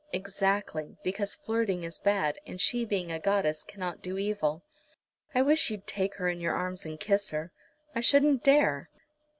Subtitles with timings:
[0.11, 4.63] "Exactly; because flirting is bad, and she being a goddess cannot do evil.
[5.35, 7.51] I wish you'd take her in your arms and kiss her."
[7.93, 8.89] "I shouldn't dare."